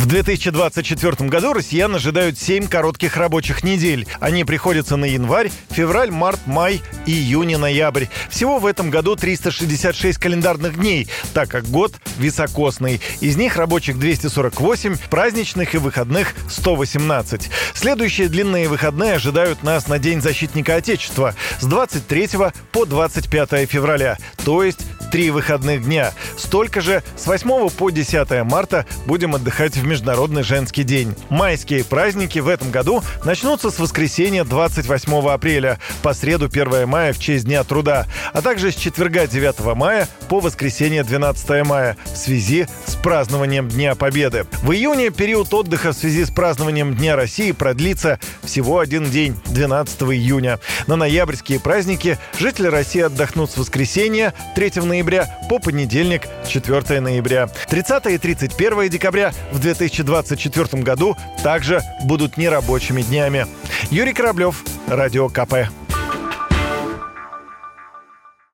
[0.00, 4.06] В 2024 году россиян ожидают 7 коротких рабочих недель.
[4.18, 8.06] Они приходятся на январь, февраль, март, май, июнь и ноябрь.
[8.30, 13.02] Всего в этом году 366 календарных дней, так как год високосный.
[13.20, 17.50] Из них рабочих 248, праздничных и выходных 118.
[17.74, 22.28] Следующие длинные выходные ожидают нас на День защитника Отечества с 23
[22.72, 26.12] по 25 февраля, то есть три выходных дня.
[26.36, 31.14] Столько же с 8 по 10 марта будем отдыхать в Международный женский день.
[31.28, 37.18] Майские праздники в этом году начнутся с воскресенья 28 апреля по среду 1 мая в
[37.18, 42.66] честь Дня труда, а также с четверга 9 мая по воскресенье 12 мая в связи
[42.86, 44.46] с празднованием Дня Победы.
[44.62, 50.02] В июне период отдыха в связи с празднованием Дня России продлится всего один день, 12
[50.02, 50.60] июня.
[50.86, 54.99] На ноябрьские праздники жители России отдохнут с воскресенья 3 ноября
[55.48, 57.48] по понедельник 4 ноября.
[57.68, 63.46] 30 и 31 декабря в 2024 году также будут нерабочими днями.
[63.90, 65.68] Юрий Кораблев, Радио КП.